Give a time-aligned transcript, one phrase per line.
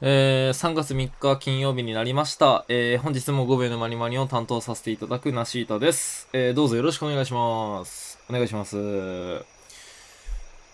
[0.00, 2.64] えー、3月3日金曜日になりました。
[2.68, 6.28] えー、本日も5秒のマニマニを担当させていただくナシータです。
[6.32, 8.18] えー、どうぞよろしくお願いします。
[8.28, 8.76] お願いします。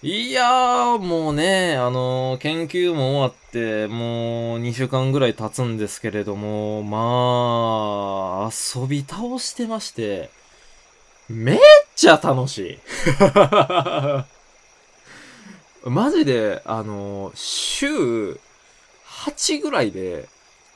[0.03, 10.31] いやー、もうね、あのー研究も終わって、もう2週間ぐらい経つんですけれども、まあ、遊び倒してまして、
[11.29, 11.59] めっ
[11.95, 12.79] ちゃ楽しい。
[15.91, 18.41] マジで、あのー週
[19.21, 20.29] 8ぐらいで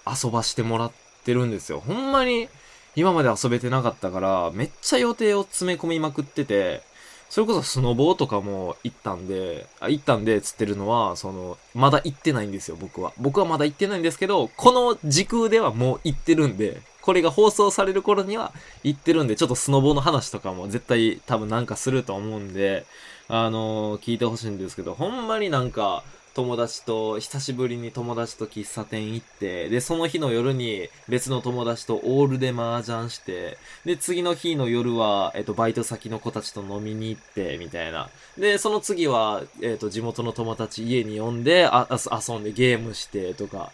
[0.07, 0.93] 遊ばしてもらっ
[1.25, 1.81] てるんですよ。
[1.81, 2.49] ほんまに
[2.97, 6.83] 今まで遊べてなかったから、めっちゃ予定を詰め込みまくってて、
[7.31, 13.13] それこそスノボーとかも行ったんで、あ、行ったんで、つってるのは、その、まだ行ってないんですよ、僕は。
[13.19, 18.53] 僕はまだ行ってないんですけど、この時空ではもう行ってるんで、これが放送される頃には
[18.85, 22.87] 行ってるんで、ちょっとスノボーの話とかも絶対多分なんかすると思うんで、
[23.29, 26.05] あのー聞いてほしいんですけど、ほんまになんか、
[26.35, 38.11] 友達と、久しぶりに友達と喫茶店行って、で、その日の夜に別の友達とオールで麻雀して、で、次の日の夜は、えっと、バイト先の子たちと飲みに行って、みたいな。
[38.37, 43.71] で、その次は、えっと、地元の友達家に呼んで、あ、遊んでゲームして、とか、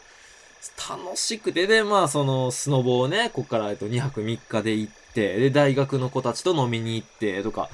[0.90, 7.70] 楽しくて、で、まあ、その、スノボをね、こっから、えっと、2泊3日で行って、で、大学の子たちと飲みに行って、とか、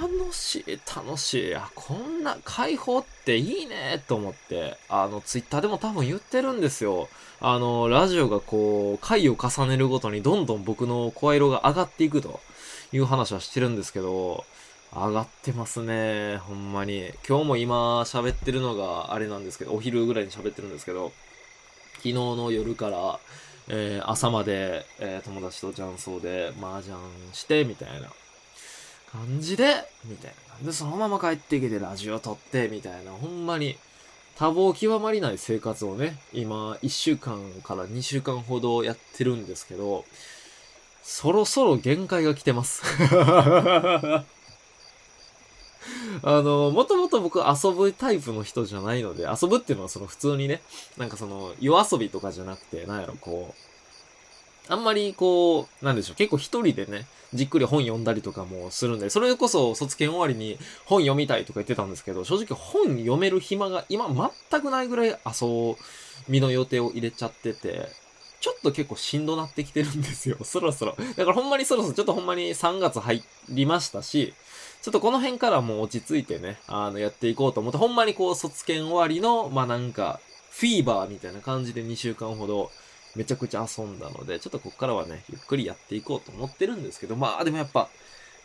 [0.00, 1.54] 楽しい、楽しい。
[1.54, 7.08] あ、こんな解放っていいねと思って、あの、ツイッターでも多分言ってるんですよ。
[7.40, 12.40] あの、ラジオがこう、回を重ねるごとにどんどん僕の声色が上がっていくと
[12.92, 14.44] いう話はしてるんですけど、
[14.92, 16.38] 上がってますね。
[16.38, 17.12] ほんまに。
[17.28, 21.12] 今日も今喋ってるのがあれなんですけど、お昼ぐらいに喋ってるんですけど、
[21.96, 23.20] 昨日の夜から、
[23.68, 26.96] えー朝まで、えー友達と雀荘で麻雀
[27.32, 28.08] して、みたいな
[29.14, 30.66] 感じで、みたいな。
[30.66, 33.12] で、そのまま帰ってきてラジオ撮って、みたいな。
[33.12, 33.76] ほんまに、
[34.36, 40.04] 多忙極まりない生活をね、今、1週間から2週間ほどやってるんですけど、
[41.04, 42.82] そろそろ限界が来てます。
[46.22, 50.62] あの、もともと僕遊ぶタイプの人じゃないので、遊ぶっていうのはその普通にね、
[50.96, 53.73] なんかその夜遊びとかじゃなくて、なんやろ、こう、
[54.68, 64.08] あんまりこう、なんでしょう、結構一人でね、じっくり本読んだりとかもするんで、それこそ卒検終わりに本読みたいとか言ってたんですけど、正直本読める暇が今
[64.50, 65.76] 全くないぐらい遊
[66.28, 67.88] びの予定を入れちゃってて、
[68.40, 70.96] ちょっと結構しんどなってきてるんですよ、 そろそろ。
[71.16, 74.34] だからほんまにそろそろちょっとほんまに3月入りましたし、
[74.82, 80.20] ちょっとこの辺からもう落ち着いてね、あの、やっていこうと思って、ほんまにこう、卒検終わりの、まあ、なんか、
[80.50, 82.70] フィーバーみたいな感じで2週間ほど、
[83.16, 87.88] めちゃくちゃ遊んだので、ちょっとこっからはね、ゆっくりやっていこうと思ってるんですけど、まあ、でもやっぱ、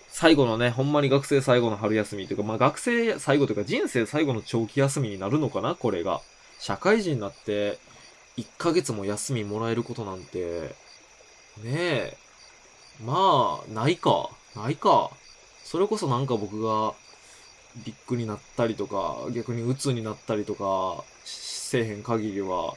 [0.07, 6.21] 最後のね、ほんまに学生最後の春休みというか、まあ、学生最後というか、人生最後の長期休みになるのかな、これが。
[6.59, 7.79] 社会人になって、
[8.37, 10.75] 1ヶ月も休みもらえることなんて、
[11.63, 12.17] ねえ、
[13.03, 15.11] まあ、ないか、ないか。
[15.63, 16.93] それこそなんか僕が
[17.85, 22.73] ビッグになったりとか、逆に鬱になったりとか、せえへん限りは、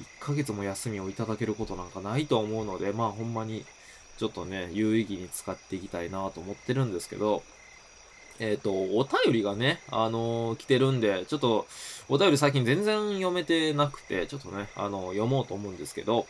[0.00, 3.64] 1ヶ月も休みをいただけることなんかないと思うので、まあほんまに、
[4.18, 7.42] ちょっとね、有意義に使っていきたいなと思ってるんですけど、
[8.40, 11.66] えっ、と、お便りがね、あのー来てるんで、ちょっと、
[12.08, 16.26] お便り最近全然読めてなくて、ちょっとね、あの読もうと思うんですけど、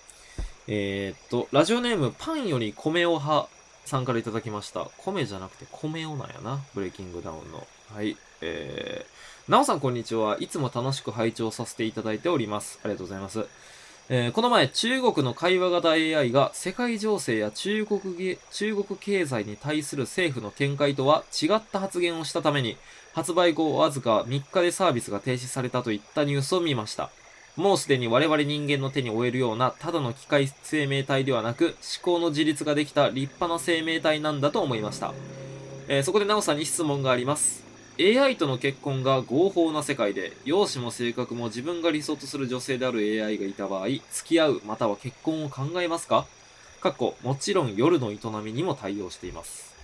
[0.66, 3.48] えっ、と、ラジオネーム、パンより米を派
[3.84, 4.88] さんからいただきました。
[4.98, 6.62] 米じゃなくて米をなんやな。
[6.74, 7.66] ブレイキングダウンの。
[7.94, 8.16] はい。
[8.46, 10.36] えー、なおさんこんにちは。
[10.38, 12.78] いつも楽しく拝聴させていただいております。
[12.82, 13.46] ありがとうございます。
[14.10, 22.76] えーこの前、中国の会話型 AI が世界情勢や中国中国経済に対する政府の見解とは違った発言をしたために、
[23.14, 27.10] 発売後わずか3日でサービスが停止されたといったニュースを見ました。
[27.56, 35.14] もうすでに我々人間の手に負えるようなただの機械生命体ではなく思考の自立ができた立派な生命体なんだと思いました。
[35.88, 37.63] えーそこでなおさんに質問があります。
[37.98, 46.26] AI との結婚が合法な世界で、容姿も性格も自分が理想とする女性である AI がいた場合、付き合うまたは結婚を考えますか？
[46.80, 49.74] かっこ、もちろん夜の営みにも対応しています。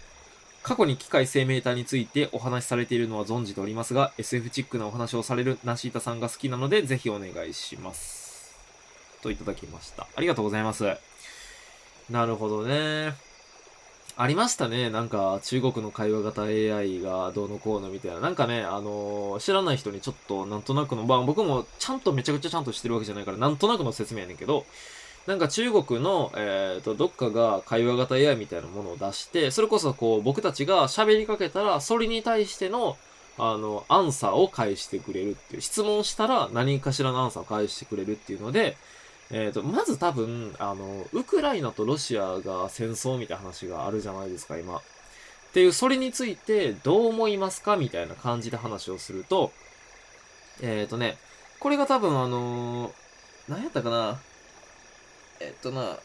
[0.62, 8.54] 過去に機械生命体についてお話しされているのは存じておりますが、SF チックなお話をされるナシータさんが好きなので、ぜひお願いします。
[9.22, 10.06] といただきました。
[10.16, 10.96] ありがとうございます。
[12.10, 13.29] なるほどね。
[14.22, 14.90] ありましたね。
[14.90, 18.20] なんか、中国の会話型 AI がどうのこうのみたいな。
[18.20, 24.66] なんかね、あのー知らない人にちょっとなんとなくの、まあ僕もちゃんとめちゃくちゃちゃんとしてるわけじゃないから、なんとなくの説明やねんけど、
[25.26, 32.98] なんか中国の、えっ、と、どっかが会話型 AI みたいなものを出して、それこそこう、僕たちが喋りかけたら、それに対しての、
[33.38, 38.76] あの、アンサーを返してくれるっていう、質問したら何かしらのアンサーを返してくれるっていうので、
[39.32, 44.78] えっ、ー、と、まず多分、あの、ウクライナとロシアが戦争みたいな話があるじゃないですか、今。
[44.78, 44.82] っ
[45.52, 49.52] ていう、それについてどう思いますかみたいな感じで話をすると、
[50.60, 51.16] えっ、ー、とね、
[51.60, 52.92] これが多分あのー、
[53.48, 54.20] 何やったかな
[55.40, 55.98] えっとな、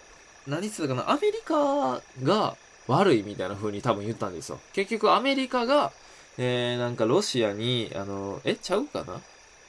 [0.48, 2.57] 何言ったかなアメリカが
[2.88, 4.60] 悪いみたいな風に多分言ったんですよ。
[4.74, 5.92] 結局アメリカが、
[6.38, 9.21] えー、なんかロシアに、あの、え、ちゃうかな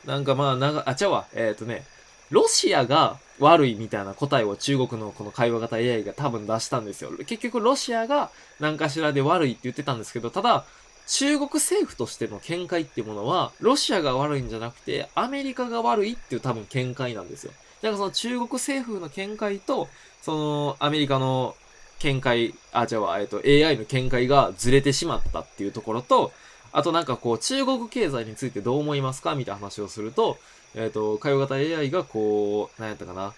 [0.04, 1.26] なんかまあ、なが、あ、ちゃうわ。
[1.34, 1.84] えっ、ー、とね、
[2.30, 7.10] ロシアが悪いみたいな答えを中国のこの会話型 AI が多分出したんですよ。
[7.26, 8.30] 結局ロシアが
[8.60, 10.64] 何かしらで悪いって言ってたんですけど、ただ、
[11.06, 17.52] 中国政府としての見解っていうものは、ロシアが悪いんじゃなくて、アメリカが悪いっていう多分見解なんですよ。
[17.82, 19.88] だからその中国政府の見解と、
[20.22, 21.54] そのアメリカの
[22.00, 26.32] 見解、あ、じゃあ、えっと、AI の見解がずれてしまったっていうところと、
[26.72, 30.38] あとなんかこう、中国経済についてどう思いますかみたいな話をすると、
[30.76, 33.34] えっ、ー、と、会話型 AI がこう、何やったかな。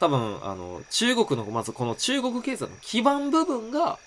[0.00, 3.98] 多分、あの、中国の、まずこの中国経済の基盤部分が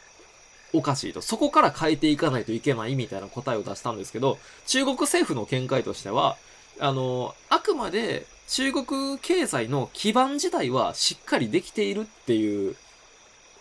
[0.74, 1.21] おかしいと。
[1.21, 4.38] そこから変えていかないといけないみたいな答えを出したんですけど、
[4.68, 6.35] 中国政府の見解としては、
[6.80, 12.75] あの、あくまで中国経済の基盤自体はしっかりできているっていう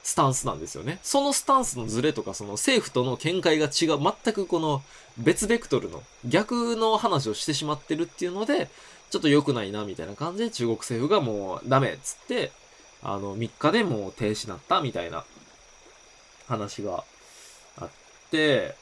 [0.02, 0.98] スタンスなんですよね。
[1.02, 4.82] そのスタンスのズレとか、その政府との見解が違う、全くこの
[5.18, 8.68] 別ベクトルの逆の話をしてしまってるっていうので、
[9.12, 12.50] ちょっと良くないな、みたいな感じで中国政府がもうダメっつって、
[13.02, 15.24] あの、3日でもう停止になった、みたいな
[16.48, 17.04] 話が
[17.76, 17.88] あっ
[18.30, 18.74] て、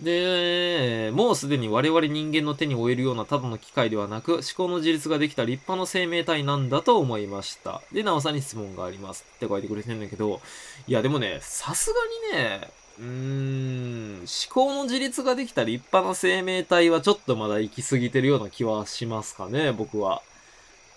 [0.00, 7.82] で、もうすでに我々人間の手に負えるようなただの機械ではなく、思考の自立ができた立派な生命体なんだと思いました。
[7.92, 10.40] で、なおさんに質問がありますって書いてくれてんだけど、
[10.88, 11.92] いやでもね、さす
[12.32, 12.68] がにね、
[13.02, 20.22] うーん、思考の自立ができた立派な生命体はちょっとまだ行き過ぎてるような気はしますかね、僕は。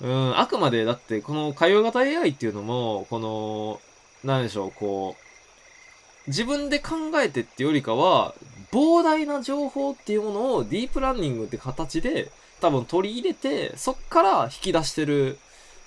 [0.01, 3.81] うん、あくまでだってこの会話型 AI っていうのも、この、
[4.23, 8.35] なんでしょう、こう、自分で考えてってよりかは、
[8.71, 15.39] 膨大な情報っていうものをディープランニングって形で多分取り入れて、そっから引き出してる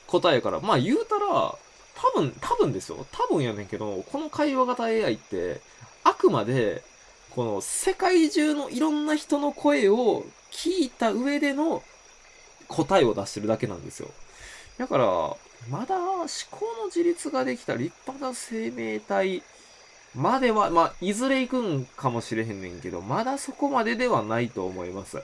[0.07, 1.55] 答えから、まあ言うたら、
[1.95, 3.07] 多分、多分ですよ。
[3.13, 5.61] 多分やねんけど、この会話型 AI って、
[6.05, 6.83] あくまで、
[7.31, 11.83] この世界中のいろんな人の声を聞いた上での
[12.69, 14.09] 答えを出してるだけなんですよ。
[14.79, 15.05] だから、
[15.71, 19.43] まだ思考の自立ができた立派な生命体
[20.15, 25.23] までは、まあ、いずれ行くんかもしれへんねんけど、まだそこまでではないと思います。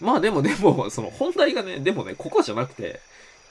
[0.00, 3.00] まあでもでも、その本題がね、でもね、ここじゃなくて、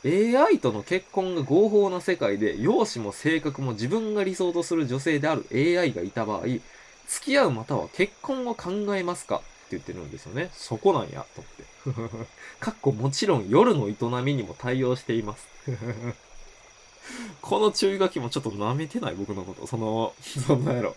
[0.05, 6.41] AI との結婚が合法な世界で、容姿も性格も自分が理想とする女性である AI がいた場合、
[7.07, 9.37] 付き合うまたは結婚を考えますか？
[9.37, 10.49] って言ってるんですよね。
[10.53, 11.63] そこなんや、とって。
[12.59, 15.47] かっこもちろん夜の営みにも対応しています。
[17.41, 19.67] この注意書きもちょっと舐めてない僕のこと。
[19.67, 20.13] その、
[20.47, 20.95] そんなやろ。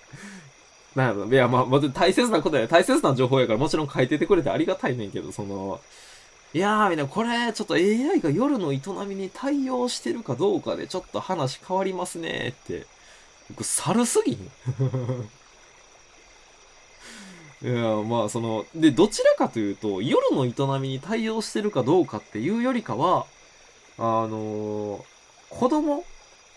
[0.94, 1.26] なんやろ。
[1.30, 5.80] いや、まあ、ま大切なことや、大切な情報やからもちろん書いててくれてありがたいねんけど、その、
[6.54, 12.86] いやー、みんな、これ、ちょっと AI が夜の営みに対応してるかどうかで、ちょっと話変わりますねって。
[13.50, 14.36] 僕、猿すぎん
[17.60, 23.26] いや、まあ、その、で、どちらかというと、夜の営みに対応してるかどうかっていうよりかは、
[23.98, 25.02] あのー、
[25.50, 26.04] 子供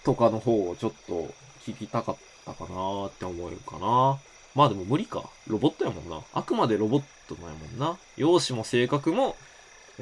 [0.04, 1.34] とかの方をちょっと
[1.66, 4.20] 聞きたかったかなって思えるかな。
[4.54, 5.30] まあでも無理か。
[5.48, 6.22] ロボットやもんな。
[6.34, 7.98] あくまでロボットなんやもんな。
[8.18, 9.36] 容姿も性格も、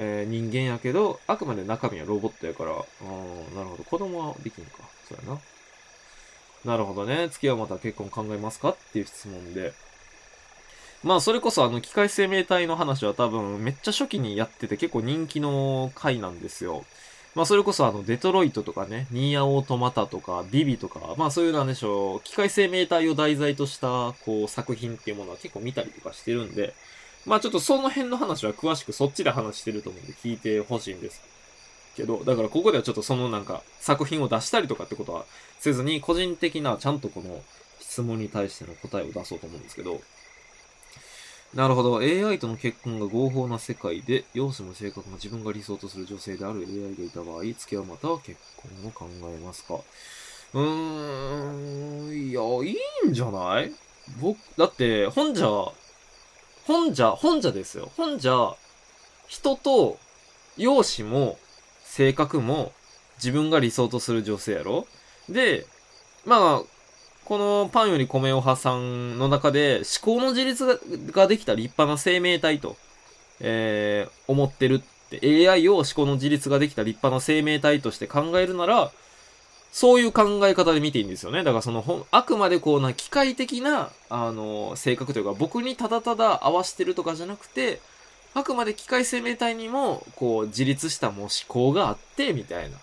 [0.01, 3.83] えー、人間やけど、あくまで中身はロボットやから、うん、なるほど。
[3.83, 4.71] 子供はできんか。
[5.09, 5.41] そうやな。
[6.63, 7.27] なるほどね。
[7.29, 8.69] 月はまた結婚考えますか？
[8.69, 9.73] っていう質問で。
[11.03, 16.85] まあ、それこそあの、機械生命体の話は多分、めっちゃ初期にやってて結構人気の回なんですよ。
[17.35, 26.73] まあ、それこそあの、デトロイトとかね、ニーアオートマタとか、ビビとか、まあそういうなんでしょう、機械生命体を題材とした、こう、作品っていうものは結構見たりとかしてるんで、
[27.29, 31.21] まあちょっとその辺の話は詳しくそっちで話してると思うんで聞いてほしいんです
[31.95, 35.25] けど、だからここではちょっとそのなんか作品を出したりとかってことは
[35.59, 37.41] せずに個人的なちゃんとこの
[37.79, 40.01] 質問に対しての答えを出そうと思うんですけど、
[41.53, 42.01] なるほど。
[42.03, 49.79] AI との結婚が合法な世界で、容姿も性格も自分が理想とする女性である AI がいた場合、付き合うまたは結婚を考えますか？
[50.53, 53.71] うーん、いや、いいんじゃない？
[54.21, 55.47] 僕、だって、本じゃ、
[56.69, 57.91] 本じゃ、本じゃですよ。
[57.97, 58.53] 本じゃ、
[59.27, 59.97] 人と、
[60.55, 61.39] 容姿も、
[61.83, 62.73] 性格も、
[63.17, 64.85] 自分が理想とする女性やろ？
[65.27, 65.65] で、
[66.27, 66.63] まあ、
[67.25, 70.79] このパンより米を派さんの中で思考の自立
[71.11, 72.77] ができた立派な生命体と、
[73.39, 78.91] えー、思ってるって AI を思考の自立ができた立派な生命体として考えるなら、
[79.71, 81.43] そういう考え方で見ていいんですよね。
[81.43, 87.79] だからその、あくまでこうな、機械的な、あの、性格というか、僕にただただ合わせてるとかじゃなくて、
[88.33, 92.77] あくまで機械生命体にも、こう、自立したもう思考があって、みたいな。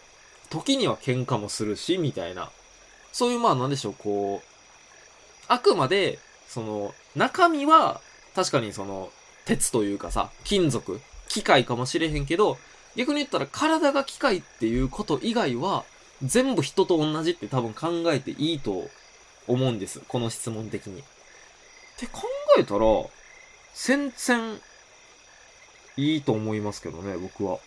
[0.51, 2.51] 時には喧嘩もするし、みたいな。
[3.13, 4.49] そういう、まあなんでしょう、こう、
[5.49, 8.01] あくまで、その、中身は、
[8.35, 9.11] 確かにその、
[9.45, 12.59] 鉄というかさ、金属、機械かもしれへんけど、
[12.97, 15.85] 逆に言ったら体が機械っていうこと以外は、
[16.23, 18.89] 全部人と同じって多分考えていいと
[19.47, 20.01] 思うんです。
[20.09, 21.01] この質問的に。
[21.01, 21.03] っ
[21.99, 22.23] て考
[22.59, 22.87] えたら、
[23.75, 24.61] 全然
[25.97, 27.59] いいと思いますけどね、僕は。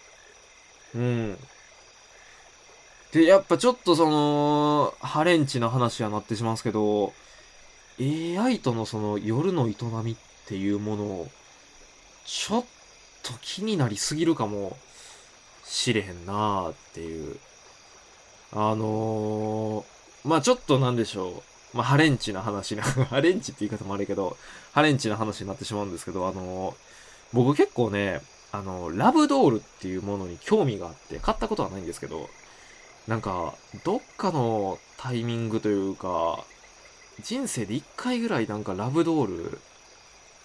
[0.96, 1.38] うん。
[3.12, 7.14] で、やっぱちょっとその、ハレンチな話はなってしますけど、
[8.00, 10.16] AI とのその夜の営みっ
[10.48, 11.28] ていうものを、
[12.26, 12.66] ちょっ
[13.24, 14.78] と気になりすぎるかも
[15.66, 17.40] しれへんなーっていう。
[18.52, 21.78] あのー、まあちょっとなんでしょう。
[21.78, 24.38] まあハレンチな話な、 ハレンチって言い方もあるけど、
[24.72, 26.76] ハレンチな話になってしまうんですけど、あのー、
[27.34, 32.30] 僕結構ね、あの、ラブドールっていうものに興味があって、買ったことはないんですけど、
[33.08, 33.54] なんか、
[33.84, 36.44] どっかのタイミングというか、
[37.24, 39.60] 人生で一回ぐらいなんかラブドール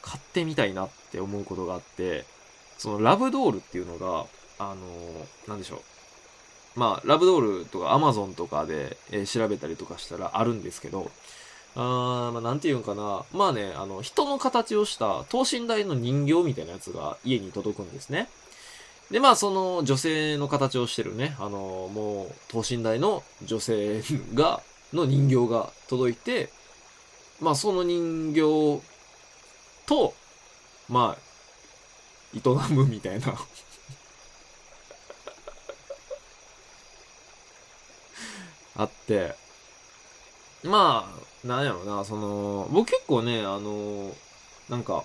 [0.03, 2.25] 買ってみたいなって思うことがあって、
[2.79, 4.27] そのラブドールっていうのが、
[4.59, 5.94] あのー、なんでしょう。
[6.77, 11.11] まあ、ラブドールとかアマゾンとかで、えー、調べたりとかしたらあるんですけど、
[11.77, 13.25] あー、まあ、なんて言うんかな。
[13.33, 18.29] まあね、あの、人の形をした等身大の人形みたいなやつが家に届くんですね。
[19.11, 24.03] で、まあ、その女性の形をしてるね、あの、もう、等身大の女性
[24.35, 24.63] が、
[24.93, 26.51] の人形が届いて、
[27.41, 28.81] まあ、その人形
[29.87, 30.15] と、
[30.89, 31.25] まあ、
[32.37, 32.41] 営
[32.73, 33.27] むみたいな
[38.77, 39.35] あって、
[40.63, 41.13] ま
[41.45, 44.15] あ、なんやろな、その、僕結構ね、あの、
[44.69, 45.05] なんか、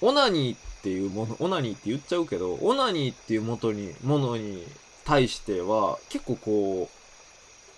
[0.00, 4.66] オナニーっていうもの、オナニーって言っちゃうけど、オナニーっていうもとに、ものに
[5.04, 6.90] 対しては、結構こ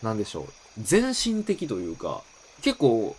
[0.02, 0.47] う、なんでしょう、
[0.78, 2.23] 全身的というか、
[2.62, 3.16] 結構、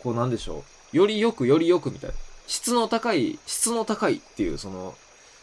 [0.00, 2.16] こうなんでしょう、よりよくよりよくみたいな、
[2.46, 4.94] 質の高い、質の高いっていうその、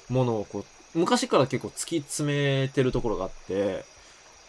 [0.09, 3.85] ものをこう、昔から結構突き詰めてるところがあって、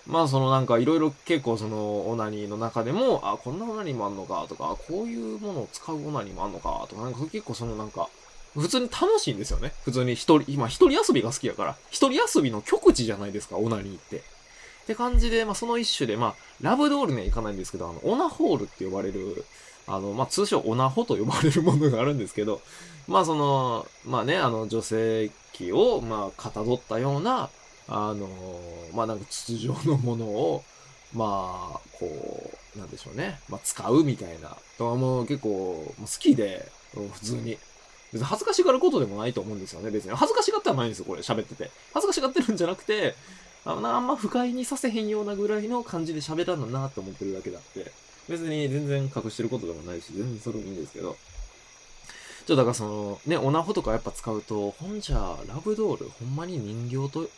[0.06, 8.08] まあそのなんかいろいろ結構そのオナニーの中でも、あ、こんなオナニーもあんのかとか、こういうものを使うオナニーもあんのかとか、なんか結構そのなんか、
[8.54, 9.72] 普通に楽しいんですよね。
[9.84, 14.16] 普通に一人、今一人遊びが好きやから、一人遊びの極致じゃないですか、オナニーって。
[14.18, 14.20] っ
[14.86, 19.44] て感じで、まあその一種で、まあ、ラブドールにはいかないんですけど、あの、オナホールって呼ばれる、
[19.86, 22.60] あの、まあ通称オナホと呼ばれるものがあるんですけど、
[23.06, 27.48] まあその、まあね、あの、女性器を、まあ、かたどったような、
[27.88, 30.64] あのー、まあなんか筒状のものを、
[31.14, 33.40] まあ、こう、なんでしょうね。
[33.48, 34.56] まあ使うみたいな。
[34.78, 37.58] とはもう結構好きで、普通に。
[38.12, 40.14] 別に恥ずかしがることでもないと思うんですよね、別に。
[40.14, 41.70] 恥ずかしがってはないんですよ、これ、喋ってて。
[41.94, 43.14] 恥ずかしがってるんじゃなくて、
[43.64, 47.90] ああんま不快にさせへんようなぐらいの感じで喋らんのなって思ってるだけだって。
[48.28, 51.16] 別に全然隠してることでもないし、全然それもいいんですけど。
[52.46, 57.28] ちょ、だからその、ね、オナホとかやっぱ使うと、ほんじゃ、ラブドール、ほんまに人形と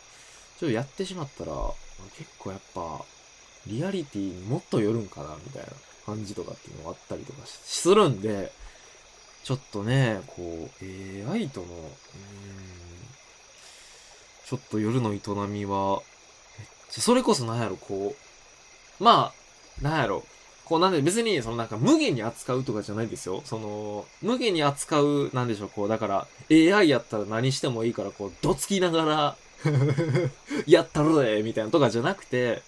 [0.59, 1.51] ちょっとやってしまったら、
[2.17, 3.03] 結構やっぱ、
[3.67, 5.69] リアリティにもっとよるんかな、みたいな
[6.05, 8.51] 感じとかっていうのがあったりとかするんで、
[9.43, 10.85] ちょっとね、こう、
[11.31, 11.67] AI との、
[14.45, 16.01] ちょっと夜の営みは、
[16.89, 18.15] それこそなんやろ、こ
[18.99, 19.33] う、ま
[19.81, 20.23] あ、なんやろ、
[20.63, 23.43] こうなんで別に、そのなんか無限に扱うとかじゃないですよ。
[23.45, 29.37] その、無限に扱う、なんでしょう、こう、だから AI やったら何してもいいから、こう、どつきながら
[30.65, 32.61] やったるでみたいなとかじゃなくて、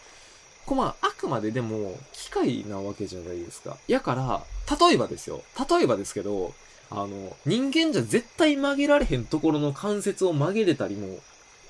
[0.66, 3.77] こまあ、あくまででも、機械なわけじゃないですか。
[3.88, 4.44] やから、
[4.77, 5.42] 例えばですよ。
[5.70, 6.54] 例えばですけど、
[6.89, 11.20] あの、人間じゃ絶対曲げられへんところの関節を曲げれたりも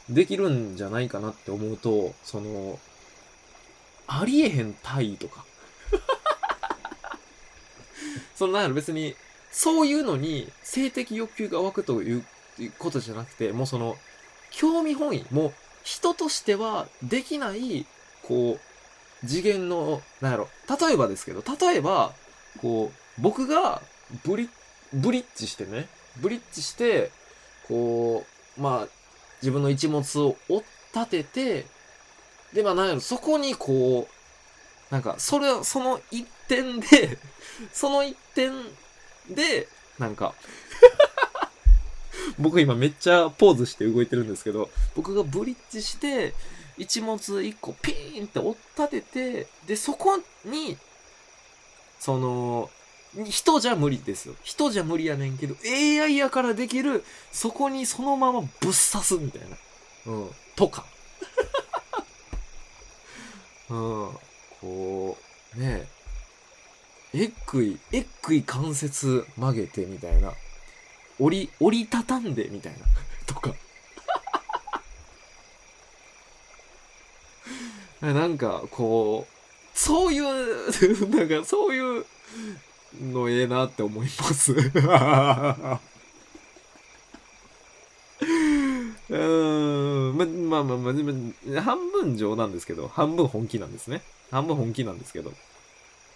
[0.10, 2.80] できるんじゃないかなって思うと、その、
[4.08, 5.46] ありえへん体位とか。
[8.36, 9.16] その、なんやろ別に、
[9.52, 12.26] そういうのに性的欲求が湧くという
[12.80, 13.96] ことじゃなくて、もうその、
[14.52, 17.86] 興味本位、もう人としてはできない、
[18.24, 18.60] こ
[19.24, 20.50] う、次元の、なんやろ、
[20.80, 22.14] 例えばですけど、例えば、
[22.62, 23.82] こう、僕が
[24.26, 24.50] ブリ、
[24.94, 25.88] ブリッジしてね、
[26.18, 27.12] ブリッジして、
[27.68, 28.26] こ
[28.58, 28.88] う、まあ、
[29.42, 30.64] 自分の一物を追っ
[30.94, 31.66] 立てて、
[32.54, 37.18] で、まあ、なんやろ、そこにこう、なんか、それ、その一点で、
[37.74, 38.54] その一点
[39.30, 39.68] で、
[40.00, 40.34] なんか
[42.40, 46.34] 僕今めっちゃポーズして動いてるんですけど、僕がブリッジして、
[46.78, 50.78] 一物一個ピーンって追っ立てて、で、そこに、
[52.00, 52.70] その、
[53.26, 54.36] 人じゃ無理ですよ。
[54.44, 59.58] 人じゃ無理やねんけど、AI やからできる、そこにそのままぶっ刺すみたいな。
[60.08, 60.30] うん。
[60.56, 60.86] とか。
[63.70, 64.18] うん。
[64.62, 65.18] こ
[65.56, 65.88] う、ね
[67.14, 67.20] え。
[67.20, 70.34] えっくい、えっくい関節曲げてみたいな。
[71.20, 72.80] 折り、折りたたんでみたいな。
[73.26, 73.54] とか。
[78.02, 79.34] なんか、こう、
[79.78, 82.06] そういう、 なんか、そういう
[83.02, 84.54] のええなって思います。
[89.10, 94.02] うん、ま、まあまあまあ、半分冗談ですけど、半分本気なんですね。
[94.32, 95.32] 半分本気なんですけど。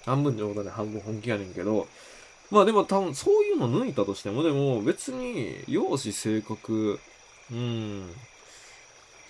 [0.06, 1.88] 半分冗談で半分本気やねんけど、
[2.52, 7.00] まあでも多分そういうの抜いたとしても、でも別に、容姿、性格、
[7.50, 8.10] うん、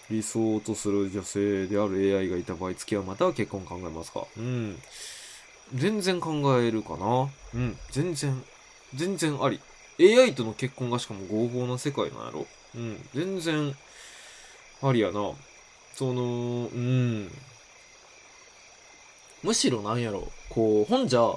[0.09, 4.77] 理想とする女性である AI がいた場合、付き合うまたは結婚考えますかうん。
[5.75, 7.77] 全然考えるかなうん。
[7.91, 8.43] 全然。
[8.95, 9.59] 全然あり。
[9.99, 12.97] AI との結婚がしかも合法な世界なんやろうん。
[13.13, 13.75] 全然、
[14.81, 15.31] ありやな。
[15.93, 17.31] その、うん。
[19.43, 21.35] むしろなんやろこう、ほんじゃ、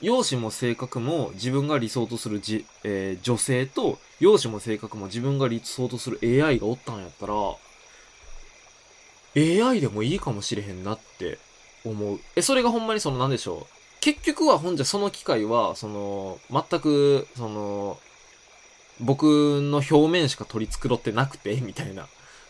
[0.00, 7.34] 容姿も性格も自分が理想とするじ、えー、女性と、容姿も性格も自分が理想とする AI がおったんやったら、
[9.36, 11.38] AI でもいいかもしれへんなって
[11.84, 12.20] 思う。
[12.36, 13.74] え、それがほんまにそのなんでしょう？
[14.00, 17.98] 結局はほんじゃその機会は、その、全く、その、
[19.00, 19.24] 僕
[19.62, 22.06] の表面しか取り繕ってなくて、みたいな、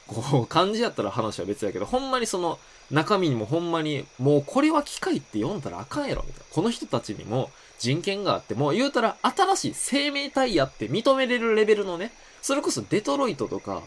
[0.06, 2.58] こう、感じやったら話は別やけど、ほんまにその、
[2.90, 6.46] 中身にもほんまに、もうこれは機械って読んだらあかんやろ、みたいな。
[6.50, 13.82] この人たちにも人権があって、もう言うたら新しい生命体やって認めれるレベルのね、それこそデトロイトとか、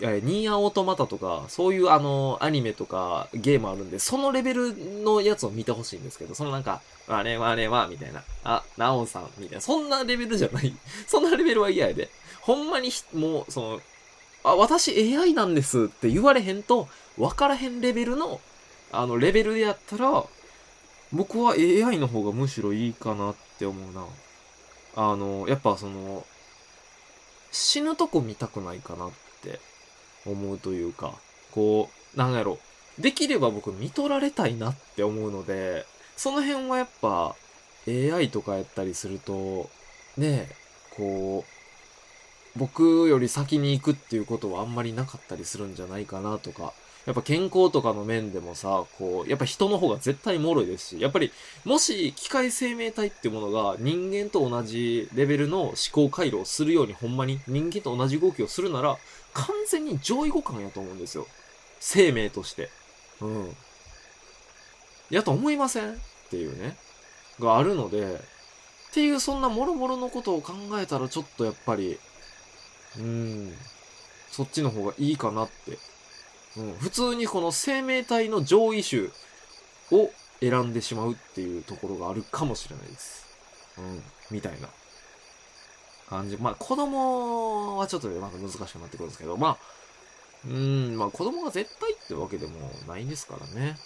[0.00, 8.22] えニーアオートマタとか、そういうあの、アニメとかゲームあるんで、そのレベルのやつを見てほしいんですけど、そのなんか、あれはあれは、みたいな。
[8.44, 9.60] あ、ナオンさん、みたいな。
[9.60, 10.74] そんなレベルじゃない。
[11.06, 12.10] そんなレベルは嫌やで。
[12.42, 13.80] ほんまにもう、その、
[14.46, 18.40] あ、私 AI なんですって言われへんと、わからへんレベルの、
[18.92, 20.24] あの、レベルでやったら、
[21.12, 24.06] 僕は AI の方がむしろいいかなって思うな。
[24.94, 26.24] あの、やっぱその、
[27.50, 29.10] 死ぬとこ見たくないかなっ
[29.42, 29.58] て
[30.24, 31.14] 思うというか、
[31.50, 32.58] こう、なんやろ、
[33.00, 37.34] できれば僕見取られたいなって思うので、その辺はやっぱ
[37.88, 39.68] AI とかやったりすると、
[40.16, 40.48] ね
[40.96, 41.55] こう、
[42.56, 46.72] 僕より先に行くっていうことはあんまりなかったりするんじゃないかなとか、
[47.06, 51.30] やっぱ健康とかの面でもさ、こう、やっぱ人の方が絶対脆いですし、やっぱり、
[51.64, 58.98] もし機械生命体っていうものが人間と同じレベルの思考回路をするようにほんまに人間と同じ動きをするなら、
[59.34, 61.28] 完全に上位互換やと思うんですよ。
[61.78, 62.70] 生命として。
[63.20, 63.56] うん。
[65.10, 65.96] やと思いませんっ
[66.30, 66.76] ていうね。
[67.38, 68.18] があるので、っ
[68.92, 71.98] ていうそんな諸々のことを考えたらちょっとやっぱり、
[72.98, 73.52] うん、
[74.30, 75.78] そっちの方がいいかなって。
[76.56, 79.08] うん、普通にこの生命体の上位種
[79.92, 83.26] を選んでしまうっていうところがあるかもしれないです。
[83.78, 84.68] うん、みたいな。
[86.08, 86.36] 感じ。
[86.38, 89.56] まあ、子供はちょっとね、まだ難しくなってくるんですけど、まあ、
[90.46, 92.52] うん、まあ子供が絶対ってわけでも
[92.86, 93.76] ないんですからね。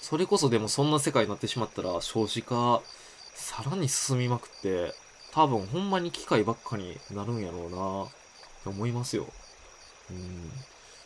[0.00, 2.80] それこそでもそんな世界になってしまったら少子化
[3.34, 4.94] さらに進みまくって、
[5.32, 8.08] 多分ほんまに機械ばっかになるんやろうなっ
[8.62, 9.26] て思いますよ。
[10.10, 10.50] うん。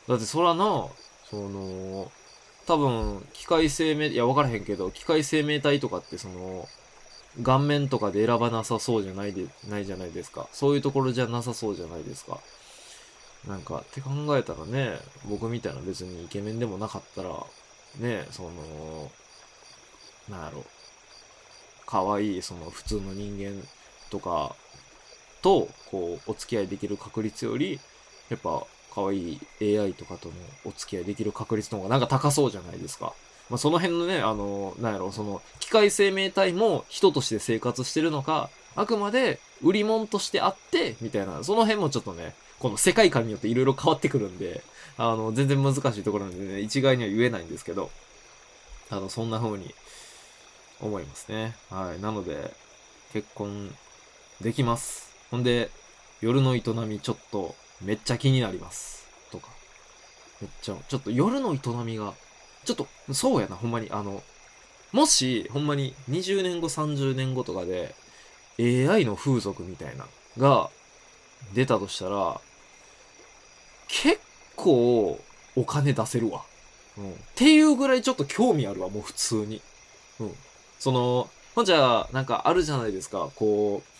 [0.08, 0.87] だってそらな、
[1.28, 2.11] その、
[2.66, 6.68] 多分、機械生命、いや、わからへんけど、機械生命体とかってその、
[7.42, 10.48] 顔面とかで選ばなさそうじゃないで、ないじゃないですか。
[10.52, 12.38] そういうところじゃなさそうじゃないですか。
[13.48, 17.30] なんか、って考えたらね、僕みたいな別にイケメンでもなかったら、
[17.98, 19.11] ね、その、
[20.28, 20.64] なんやろ、
[21.87, 23.62] 可愛い、その普通の人間
[24.12, 24.55] とか
[25.40, 27.81] と、こう、お付き合いできる確率より、
[28.29, 29.40] やっぱ、可愛い
[29.79, 30.35] AI とかとの
[30.66, 33.14] お付き合いできる確率の方がなんか高そうじゃないですか。
[33.48, 44.62] まあ、その辺のね、あの、なんやろ、その、機械生命体も人として生活してるのか、あくまで売り物としてあって、みたいな、その辺もちょっとね、この世界観によって色々変わってくるんで、
[44.98, 47.90] あの、全然難しいところなんでね、一概には言えないんですけど、
[48.90, 49.75] あの、そんな風に
[50.81, 51.57] 思いますね。
[51.70, 52.01] はい。
[52.01, 52.53] なので、
[53.12, 53.75] 結婚
[54.42, 55.14] できます。
[55.31, 55.70] ほんで、
[56.20, 59.07] 夜の営みちょっとめっちゃ気になります。
[59.31, 59.48] とか。
[60.40, 62.14] めっちゃ、ちょっと夜の営みが
[62.64, 63.88] ちょっと、そうやな、ほんまに。
[63.90, 64.22] あの、
[64.92, 67.94] もし、ほんまに20年後、30年後とかで、
[68.59, 70.07] AI の風俗みたいな、
[70.38, 70.70] が、
[71.55, 72.40] 出たとしたら、
[73.88, 74.20] 結
[74.55, 75.20] 構、
[75.57, 76.42] お金出せるわ。
[76.96, 77.12] うん。
[77.12, 79.61] っていうぐらいちょっと興味あるわ、もう普通に。
[80.20, 80.35] うん。
[80.78, 83.91] その、ほんじゃ、なんかあるじゃないですか、こう、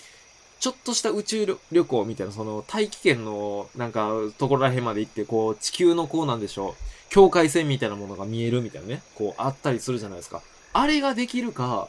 [0.63, 10.41] ちょっとした宇宙旅行みたいな、その大気圏のなんかところら辺まで行って、こう地球のこうなんでしょう、境界線みたいなものが見えるみたいなね、こうあったりするじゃないですか。
[10.73, 11.89] あれができるか、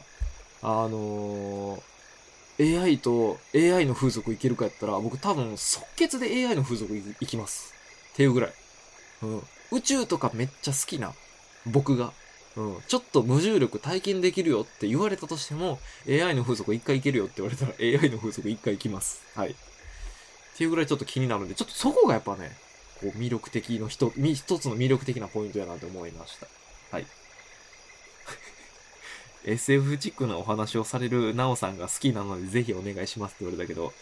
[0.60, 7.72] あのー、AI と AI の風俗いけるかやったら、僕多分即決で AI の風俗行きます。
[8.14, 8.52] っていうぐらい。
[9.22, 9.42] うん。
[9.70, 11.12] 宇宙とかめっちゃ好きな
[11.64, 12.12] 僕が、
[12.56, 19.22] うん、ちょっと無重力体験できるよって言われたとしても、AI の風俗一回行けるよって言われたら AI の風俗一回行きます。
[19.34, 19.50] はい。
[19.50, 19.54] っ
[20.56, 22.56] ていうぐらいちょっと気になるんで、ちょっとそこがやっぱね、
[23.00, 26.46] こう魅力的の一、一つの魅力的なポイントやなと思いました。
[26.92, 27.06] はい。
[29.44, 33.92] SF チックなお話をされるナオさんが好きなのでぜひお願いしますって言われたけど、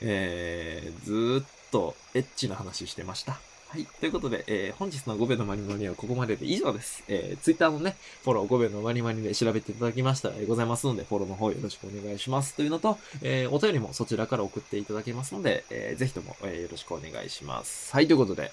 [0.00, 3.38] えー、ずーっとエッチな話してました。
[3.70, 3.86] はい。
[4.00, 7.04] ということで、えー、本日の5秒のマニマニはここまでで以上です。
[7.06, 12.56] えー、ツイッターのね、フォロー5秒のマニマニで調べていただきましたら、えー、ございますので、フォローの方よろしくお願いします。
[12.56, 17.92] というのと、えー、お便りもそちらから送っていただけますので、えー、ぜひとも、えー、よろしくお願いします。
[17.92, 18.08] はい。
[18.08, 18.50] ということで、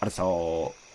[0.00, 0.85] ありがとう。